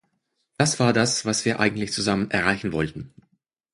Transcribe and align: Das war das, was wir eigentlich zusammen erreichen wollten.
Das 0.57 0.79
war 0.79 0.93
das, 0.93 1.25
was 1.25 1.45
wir 1.45 1.59
eigentlich 1.59 1.93
zusammen 1.93 2.31
erreichen 2.31 2.71
wollten. 2.71 3.13